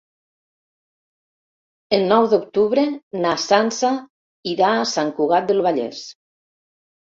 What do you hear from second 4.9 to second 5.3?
Sant